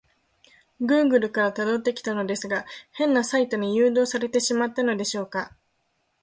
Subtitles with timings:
[0.79, 5.55] グーグルから辿ってきたのですが、変なサイトに誘導されてしまったのでしょうか？